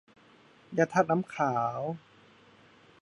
[0.77, 1.79] ยาธาตุน้ำขาว